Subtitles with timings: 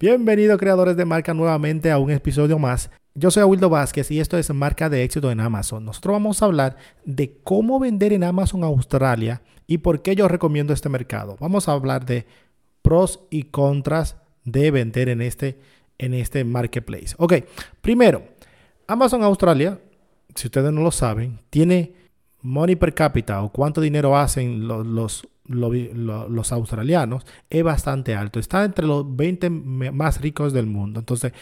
[0.00, 2.88] Bienvenidos creadores de marca nuevamente a un episodio más.
[3.16, 5.84] Yo soy Wildo Vázquez y esto es Marca de Éxito en Amazon.
[5.84, 10.72] Nosotros vamos a hablar de cómo vender en Amazon Australia y por qué yo recomiendo
[10.72, 11.36] este mercado.
[11.40, 12.26] Vamos a hablar de
[12.80, 14.14] pros y contras
[14.44, 15.58] de vender en este,
[15.98, 17.16] en este marketplace.
[17.16, 17.34] Ok,
[17.80, 18.22] primero,
[18.86, 19.80] Amazon Australia,
[20.32, 21.92] si ustedes no lo saben, tiene
[22.40, 28.38] money per cápita o cuánto dinero hacen los, los, los, australianos es bastante alto.
[28.38, 31.00] Está entre los 20 más ricos del mundo.
[31.00, 31.32] Entonces,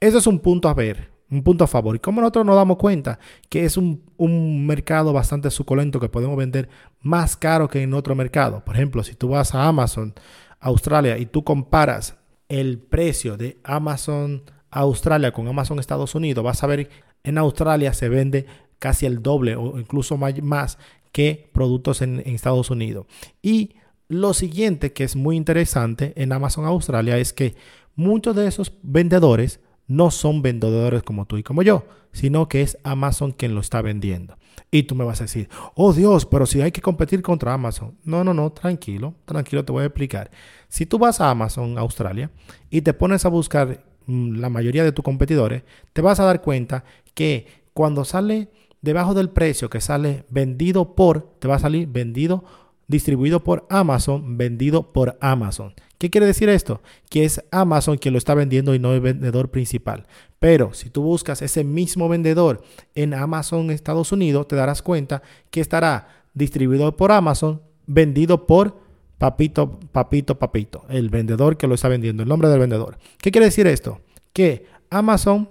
[0.00, 1.96] ese es un punto a ver, un punto a favor.
[1.96, 3.18] Y como nosotros nos damos cuenta
[3.48, 6.68] que es un, un, mercado bastante suculento que podemos vender
[7.00, 8.64] más caro que en otro mercado.
[8.64, 10.14] Por ejemplo, si tú vas a Amazon
[10.60, 12.16] Australia y tú comparas
[12.48, 16.88] el precio de Amazon Australia con Amazon Estados Unidos, vas a ver
[17.24, 18.46] en Australia se vende
[18.78, 20.78] casi el doble o incluso más
[21.12, 23.06] que productos en, Estados Unidos.
[23.42, 23.76] Y
[24.08, 27.54] lo siguiente que es muy interesante en Amazon Australia es que
[27.94, 32.78] muchos de esos vendedores no son vendedores como tú y como yo, sino que es
[32.82, 34.36] Amazon quien lo está vendiendo.
[34.70, 37.96] Y tú me vas a decir, oh Dios, pero si hay que competir contra Amazon.
[38.04, 40.30] No, no, no, tranquilo, tranquilo, te voy a explicar.
[40.68, 42.30] Si tú vas a Amazon Australia
[42.70, 46.40] y te pones a buscar mm, la mayoría de tus competidores, te vas a dar
[46.40, 48.48] cuenta que cuando sale
[48.82, 52.44] debajo del precio que sale vendido por, te va a salir vendido,
[52.88, 55.74] distribuido por Amazon, vendido por Amazon.
[55.98, 56.82] ¿Qué quiere decir esto?
[57.08, 60.06] Que es Amazon quien lo está vendiendo y no el vendedor principal.
[60.40, 62.62] Pero si tú buscas ese mismo vendedor
[62.96, 68.80] en Amazon Estados Unidos, te darás cuenta que estará distribuido por Amazon, vendido por
[69.18, 72.98] Papito, Papito, Papito, el vendedor que lo está vendiendo, el nombre del vendedor.
[73.18, 74.00] ¿Qué quiere decir esto?
[74.32, 75.48] Que Amazon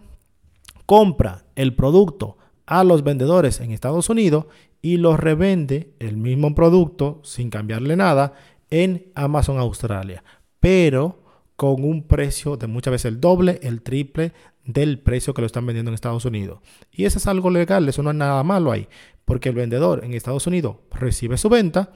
[0.86, 2.36] compra el producto
[2.72, 4.46] a los vendedores en Estados Unidos
[4.82, 8.32] y los revende el mismo producto sin cambiarle nada
[8.70, 10.24] en Amazon Australia,
[10.62, 11.22] pero
[11.58, 14.32] con un precio de muchas veces el doble, el triple
[14.64, 16.62] del precio que lo están vendiendo en Estados Unidos.
[16.94, 18.88] Y eso es algo legal, eso no es nada malo ahí,
[19.26, 21.92] porque el vendedor en Estados Unidos recibe su venta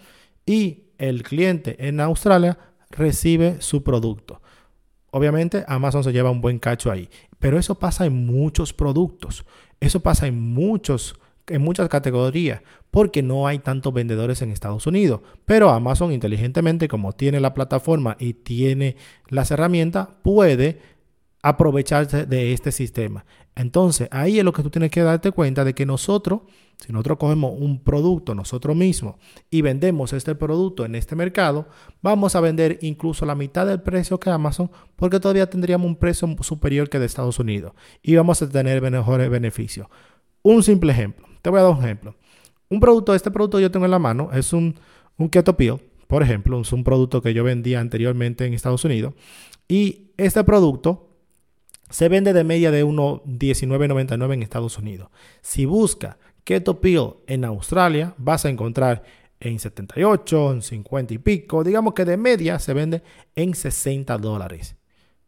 [0.46, 2.58] y el cliente en Australia
[2.90, 4.42] recibe su producto.
[5.16, 7.08] Obviamente Amazon se lleva un buen cacho ahí,
[7.40, 9.46] pero eso pasa en muchos productos.
[9.80, 11.16] Eso pasa en muchos
[11.48, 12.62] en muchas categorías
[12.92, 15.22] porque no hay tantos vendedores en Estados Unidos.
[15.46, 18.98] Pero Amazon inteligentemente, como tiene la plataforma y tiene
[19.30, 20.82] las herramientas, puede
[21.46, 23.24] aprovecharse de este sistema.
[23.56, 26.42] Entonces, ahí es lo que tú tienes que darte cuenta de que nosotros,
[26.84, 29.18] si nosotros cogemos un producto nosotros mismos
[29.52, 31.68] y vendemos este producto en este mercado,
[32.02, 36.28] vamos a vender incluso la mitad del precio que Amazon porque todavía tendríamos un precio
[36.42, 39.86] superior que de Estados Unidos y vamos a tener mejores beneficios.
[40.42, 41.28] Un simple ejemplo.
[41.44, 42.16] Te voy a dar un ejemplo.
[42.70, 44.80] Un producto, este producto yo tengo en la mano, es un,
[45.18, 49.14] un Keto Peel, por ejemplo, es un producto que yo vendía anteriormente en Estados Unidos.
[49.68, 51.05] Y este producto
[51.90, 55.10] se vende de media de 1,1999 en Estados Unidos.
[55.42, 59.04] Si busca Keto Peel en Australia, vas a encontrar
[59.40, 61.64] en 78, en 50 y pico.
[61.64, 63.04] Digamos que de media se vende
[63.36, 64.76] en 60 dólares.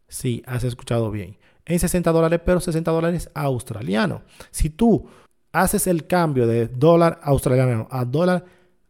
[0.07, 1.37] Sí, has escuchado bien.
[1.65, 4.23] En 60 dólares, pero 60 dólares australiano.
[4.51, 5.07] Si tú
[5.51, 8.45] haces el cambio de dólar australiano a dólar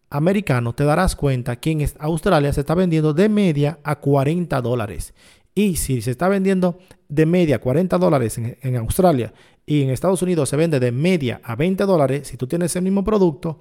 [0.10, 5.14] americano, te darás cuenta que en Australia se está vendiendo de media a 40 dólares.
[5.58, 6.78] Y si se está vendiendo
[7.10, 9.34] de media 40 dólares en, Australia
[9.66, 12.84] y en Estados Unidos se vende de media a 20 dólares, si tú tienes el
[12.84, 13.58] mismo producto,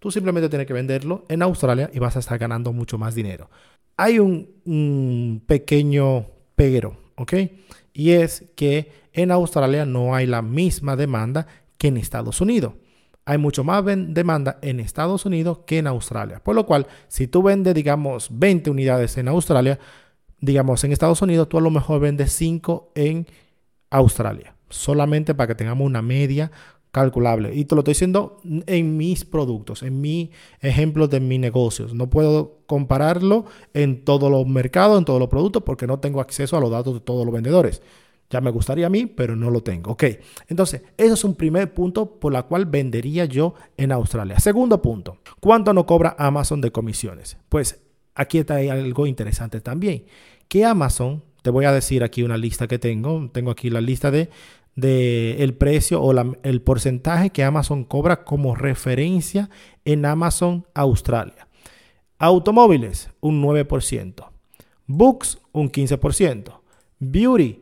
[0.00, 3.48] tú simplemente tienes que venderlo en Australia y vas a estar ganando mucho más dinero.
[3.96, 6.26] Hay un, pequeño
[6.56, 7.34] pero, ¿ok?
[7.92, 11.46] Y es que en Australia no hay la misma demanda
[11.78, 12.72] que en Estados Unidos.
[13.24, 16.42] Hay mucho más demanda en Estados Unidos que en Australia.
[16.42, 19.78] Por lo cual, si tú vendes, digamos, 20 unidades en Australia,
[20.40, 23.26] digamos, en Estados Unidos, tú a lo mejor vendes 5 en
[23.90, 24.54] Australia.
[24.68, 26.50] Solamente para que tengamos una media
[26.90, 27.54] calculable.
[27.54, 30.30] Y te lo estoy diciendo en mis productos, en mi
[30.60, 31.94] ejemplo de mis negocios.
[31.94, 36.56] No puedo compararlo en todos los mercados, en todos los productos, porque no tengo acceso
[36.56, 37.82] a los datos de todos los vendedores.
[38.28, 39.92] Ya me gustaría a mí, pero no lo tengo.
[39.92, 40.04] Ok,
[40.48, 44.38] entonces, eso es un primer punto por la cual vendería yo en Australia.
[44.38, 47.36] Segundo punto, ¿cuánto no cobra Amazon de comisiones?
[47.48, 47.82] Pues
[48.14, 50.04] aquí está algo interesante también,
[50.50, 54.10] que Amazon, te voy a decir aquí una lista que tengo, tengo aquí la lista
[54.10, 54.28] de,
[55.38, 56.12] el precio o
[56.42, 59.48] el porcentaje que Amazon cobra como referencia
[59.84, 61.46] en Amazon Australia.
[62.18, 64.28] Automóviles, un 9%.
[64.88, 66.60] Books, un 15%.
[66.98, 67.60] Beauty,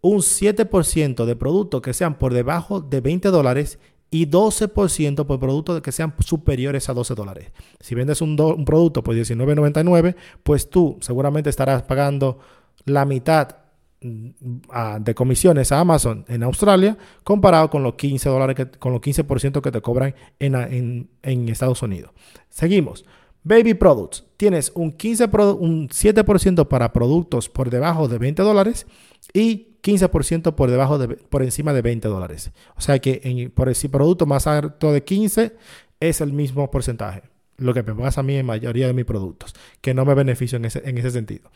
[0.00, 3.78] un 7% de productos que sean por debajo de 20 dólares
[4.12, 7.50] y 12% por productos que sean superiores a 12 dólares.
[7.80, 12.38] Si vendes un, producto por 19.99, pues tú seguramente estarás pagando
[12.84, 13.56] la mitad
[14.02, 19.70] de comisiones a Amazon en Australia comparado con los 15 dólares con los 15% que
[19.70, 22.10] te cobran en, en, Estados Unidos.
[22.50, 23.06] Seguimos.
[23.44, 24.26] Baby Products.
[24.36, 25.24] Tienes un, 15
[25.58, 28.86] un 7% para productos por debajo de 20 dólares
[29.32, 32.52] y 15% por debajo de, por encima de 20 dólares.
[32.76, 35.56] O sea que por el producto más alto de 15
[36.00, 37.22] es el mismo porcentaje.
[37.58, 40.56] Lo que me pasa a mí en mayoría de mis productos, que no me beneficio
[40.56, 41.50] en ese, en ese sentido.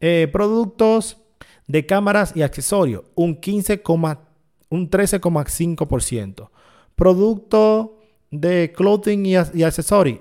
[0.00, 1.18] Eh, productos
[1.66, 6.50] de cámaras y accesorios, un 15, un 13,5%.
[6.94, 7.98] Producto
[8.30, 10.20] de clothing y, y accesorios,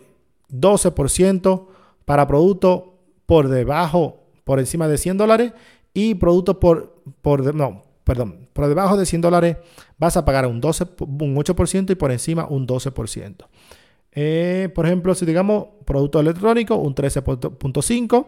[0.49, 1.67] 12%
[2.05, 2.83] para productos
[3.25, 5.53] por debajo, por encima de 100 dólares
[5.97, 9.57] y productos por, por, no, perdón, por debajo de 100 dólares
[9.97, 13.47] vas a pagar un, 12, un 8% y por encima un 12%.
[14.11, 18.27] Eh, por ejemplo, si digamos producto electrónico, un 13.5%.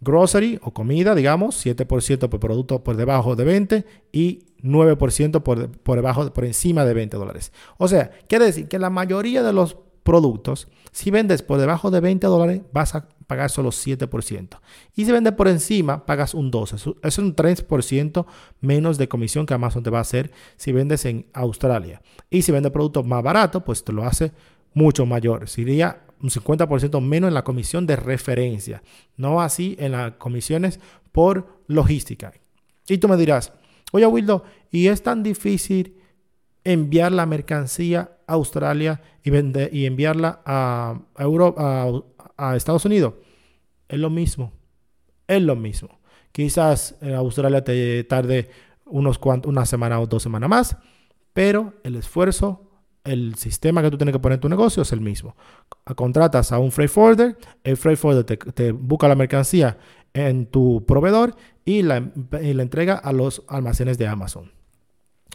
[0.00, 5.96] Grocery o comida, digamos, 7% por producto por debajo de 20 y 9% por, por,
[5.96, 7.52] debajo, por encima de 20 dólares.
[7.78, 12.00] O sea, quiere decir que la mayoría de los productos, si vendes por debajo de
[12.00, 14.60] 20 dólares, vas a pagar solo 7%.
[14.94, 16.96] Y si vendes por encima, pagas un 12%.
[17.02, 18.26] Es un 3%
[18.60, 22.02] menos de comisión que Amazon te va a hacer si vendes en Australia.
[22.30, 24.32] Y si vendes productos más baratos, pues te lo hace
[24.74, 25.48] mucho mayor.
[25.48, 28.82] Sería un 50% menos en la comisión de referencia,
[29.16, 30.80] no así en las comisiones
[31.12, 32.32] por logística.
[32.88, 33.52] Y tú me dirás,
[33.92, 35.96] oye Wildo, ¿y es tan difícil
[36.64, 41.86] enviar la mercancía a Australia y, vender, y enviarla a, Europa,
[42.54, 43.14] Estados Unidos?
[43.88, 44.52] Es lo mismo,
[45.26, 46.00] es lo mismo.
[46.32, 48.50] Quizás en Australia te tarde
[48.86, 50.76] unos cuantos, una semana o dos semanas más,
[51.32, 52.64] pero el esfuerzo
[53.04, 55.36] el sistema que tú tienes que poner en tu negocio es el mismo.
[55.94, 59.76] Contratas a un freight forwarder, el freight forwarder te, busca la mercancía
[60.14, 61.96] en tu proveedor y la,
[62.32, 64.52] entrega a los almacenes de Amazon.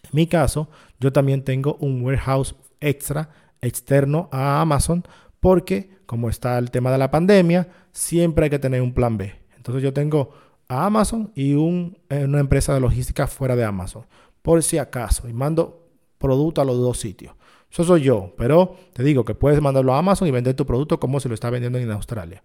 [0.04, 0.69] En mi caso,
[1.00, 3.30] yo también tengo un warehouse extra
[3.62, 5.04] externo a Amazon
[5.40, 9.34] porque como está el tema de la pandemia, siempre hay que tener un plan B.
[9.58, 10.32] Entonces yo tengo
[10.68, 14.06] a Amazon y un, una empresa de logística fuera de Amazon,
[14.42, 15.88] por si acaso, y mando
[16.18, 17.34] producto a los dos sitios.
[17.72, 21.00] Eso soy yo, pero te digo que puedes mandarlo a Amazon y vender tu producto
[21.00, 22.44] como se lo está vendiendo en Australia,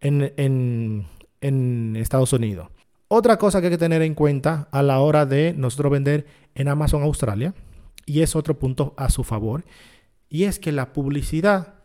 [0.00, 1.06] en,
[1.96, 2.68] Estados Unidos.
[3.08, 6.68] Otra cosa que hay que tener en cuenta a la hora de nosotros vender en
[6.68, 7.54] Amazon Australia,
[8.06, 9.64] y es otro punto a su favor,
[10.28, 11.79] y es que la publicidad,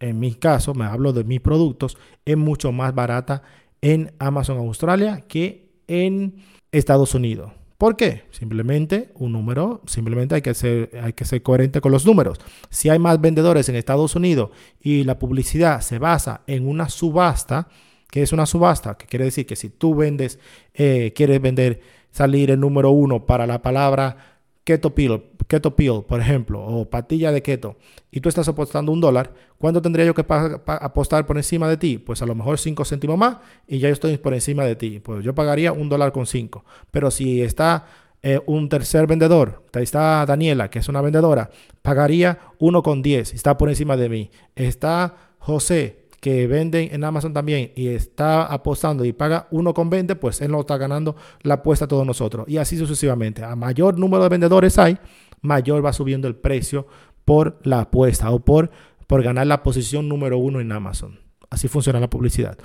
[0.00, 3.42] en mi caso, me hablo de mis productos, es mucho más barata
[3.82, 6.42] en Amazon Australia que en
[6.72, 7.52] Estados Unidos.
[7.80, 8.24] ¿Por qué?
[8.30, 12.38] Simplemente un número, simplemente hay que, ser, hay que ser coherente con los números.
[12.68, 14.50] Si hay más vendedores en Estados Unidos
[14.80, 17.68] y la publicidad se basa en una subasta,
[18.10, 18.98] ¿qué es una subasta?
[18.98, 20.38] Que quiere decir que si tú vendes,
[20.74, 21.80] eh, quieres vender,
[22.10, 24.39] salir el número uno para la palabra
[24.70, 27.76] keto pill, keto pill, por ejemplo, o patilla de keto,
[28.12, 31.98] y tú estás apostando un dólar, ¿cuánto tendría yo que apostar por encima de ti?
[31.98, 35.00] Pues a lo mejor cinco céntimos más y ya estoy por encima de ti.
[35.00, 36.64] Pues yo pagaría un dólar con cinco.
[36.92, 37.86] Pero si está
[38.22, 41.50] eh, un tercer vendedor, está Daniela, que es una vendedora,
[41.82, 44.30] pagaría uno con diez, está por encima de mí.
[44.54, 50.52] Está José, que venden en Amazon también y está apostando y paga 1,20, pues él
[50.52, 52.46] no está ganando la apuesta a todos nosotros.
[52.48, 53.42] Y así sucesivamente.
[53.42, 54.98] A mayor número de vendedores hay,
[55.40, 56.86] mayor va subiendo el precio
[57.24, 58.70] por la apuesta o por,
[59.06, 61.20] por ganar la posición número uno en Amazon.
[61.48, 62.58] Así funciona la publicidad.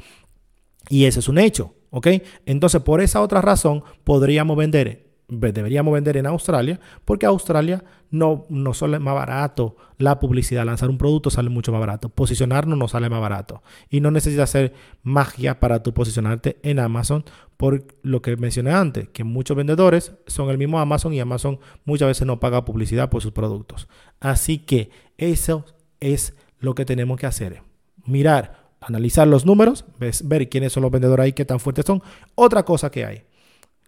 [0.90, 2.08] Y ese es un hecho, ¿ok?
[2.46, 8.74] Entonces, por esa otra razón, podríamos vender deberíamos vender en Australia, porque Australia no, no
[8.74, 13.10] sale más barato la publicidad, lanzar un producto sale mucho más barato, posicionarnos no sale
[13.10, 17.26] más barato y no necesitas hacer magia para tu posicionarte en Amazon
[17.58, 22.08] por lo que mencioné antes, que muchos vendedores son el mismo Amazon y Amazon muchas
[22.08, 23.88] veces no paga publicidad por sus productos.
[24.20, 25.66] Así que eso
[26.00, 27.62] es lo que tenemos que hacer,
[28.06, 32.04] mirar, analizar los números, ver quiénes son los vendedores ahí, qué tan fuertes son.
[32.36, 33.24] Otra cosa que hay,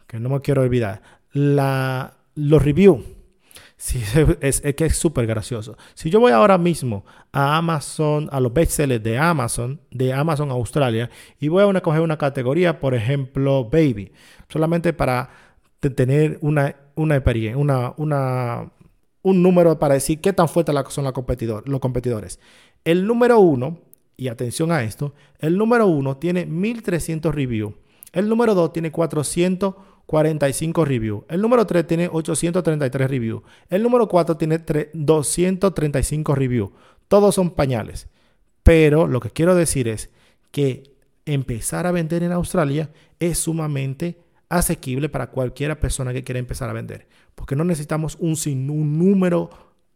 [0.08, 3.03] que no me quiero olvidar, la, los reviews.
[4.41, 5.77] Es, que es súper gracioso.
[5.93, 11.10] Si yo voy ahora mismo a Amazon, a los bestsellers de Amazon, de Amazon Australia,
[11.39, 14.12] y voy a una, coger una categoría, por ejemplo, Baby,
[14.50, 15.29] solamente para
[15.79, 18.72] tener una, una experiencia, una, una,
[19.22, 22.39] un número para decir qué tan fuertes son los competidores.
[22.84, 23.79] El número uno,
[24.15, 27.74] y atención a esto, el número uno tiene 1300 reviews.
[28.12, 29.75] El número dos tiene 400
[30.08, 31.24] 45 reviews.
[31.30, 33.44] El número 3 tiene 833 reviews.
[33.70, 34.60] El número 4 tiene
[34.94, 36.72] 235 reviews.
[37.08, 38.08] Todos son pañales.
[38.64, 40.10] Pero lo que quiero decir es
[40.52, 40.96] que
[41.26, 44.18] empezar a vender en Australia es sumamente
[44.50, 47.08] asequible para cualquiera persona que quiera empezar a vender.
[47.36, 48.36] Porque no necesitamos un,
[48.70, 49.50] un número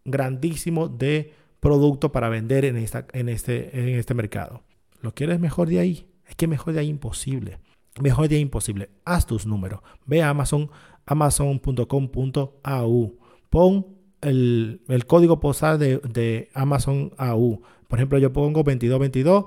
[0.03, 4.63] grandísimo de productos para vender en, esta, en, este, en este mercado.
[5.01, 6.08] ¿Lo quieres mejor de ahí?
[6.27, 7.60] Es que mejor de ahí imposible.
[8.00, 8.89] Mejor ahí imposible.
[9.03, 9.81] Haz tus números.
[10.05, 10.69] Ve a Amazon,
[11.05, 13.17] amazon.com.au.
[13.50, 13.88] Pon
[14.21, 17.62] el, el, código postal de, de, Amazon AU.
[17.88, 19.45] Por ejemplo, yo pongo 2222,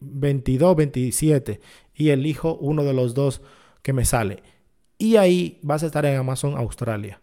[0.00, 1.60] 2227
[1.94, 3.42] y elijo uno de los dos
[3.82, 4.42] que me sale.
[4.98, 7.21] Y ahí vas a estar en Amazon Australia.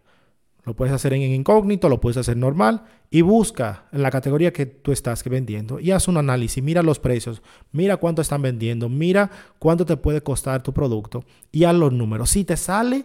[0.64, 4.66] Lo puedes hacer en incógnito, lo puedes hacer normal y busca en la categoría que
[4.66, 9.30] tú estás vendiendo y haz un análisis, mira los precios, mira cuánto están vendiendo, mira
[9.58, 12.30] cuánto te puede costar tu producto y haz los números.
[12.30, 13.04] Si te sale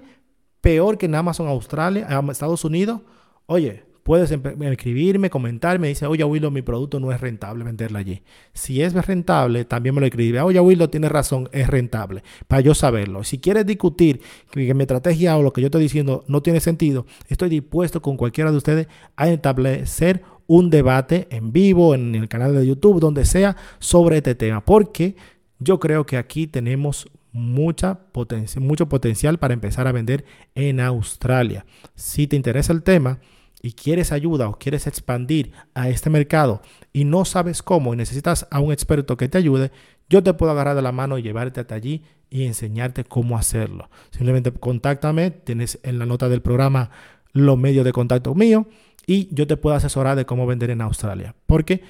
[0.62, 3.02] peor que en Amazon Australia, Estados Unidos,
[3.46, 8.22] oye, puedes escribirme, comentarme, dice, oye, Willow, mi producto no es rentable venderla allí.
[8.54, 12.76] Si es rentable, también me lo escribe, oye, Willow, tienes razón, es rentable, para yo
[12.76, 13.24] saberlo.
[13.24, 14.22] Si quieres discutir
[14.52, 18.16] que mi estrategia o lo que yo estoy diciendo no tiene sentido, estoy dispuesto con
[18.16, 23.26] cualquiera de ustedes a establecer un debate en vivo, en el canal de YouTube, donde
[23.26, 25.16] sea, sobre este tema, porque
[25.58, 31.66] yo creo que aquí tenemos mucha potencia, mucho potencial para empezar a vender en Australia.
[31.96, 33.20] Si te interesa el tema,
[33.66, 36.62] y quieres ayuda o quieres expandir a este mercado
[36.94, 39.72] y no sabes cómo y necesitas a un experto que te ayude,
[40.08, 43.90] yo te puedo agarrar de la mano y llevarte hasta allí y enseñarte cómo hacerlo.
[44.12, 46.92] Simplemente contáctame, tienes en la nota del programa
[47.34, 48.68] los medios de contacto mío
[49.08, 51.82] y yo te puedo asesorar de cómo vender en Australia, porque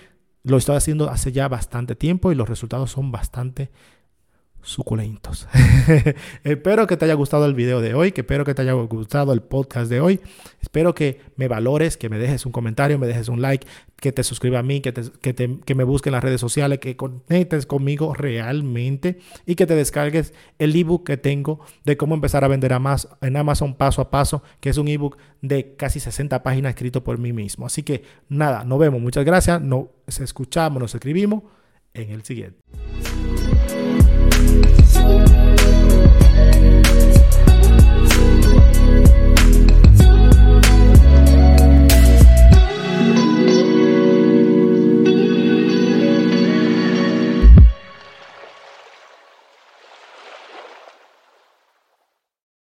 [0.43, 3.69] lo estoy haciendo hace ya bastante tiempo y los resultados son bastante
[4.65, 5.47] suculentos.
[6.43, 9.31] espero que te haya gustado el video de hoy, que espero que te haya gustado
[9.31, 10.19] el podcast de hoy.
[10.59, 14.23] Espero que me valores, que me dejes un comentario, me dejes un like, que te
[14.23, 18.13] suscribas a mí, que, te, que, me busques en las redes sociales, que conectes conmigo
[18.13, 22.79] realmente y que te descargues el ebook que tengo de cómo empezar a vender a
[22.79, 27.03] más en Amazon paso a paso, que es un ebook de casi 60 páginas escrito
[27.03, 27.67] por mí mismo.
[27.67, 28.99] Así que nada, nos vemos.
[28.99, 29.61] Muchas gracias.
[29.61, 29.87] Nos
[30.19, 31.43] escuchamos, nos escribimos
[31.93, 32.84] en el siguiente.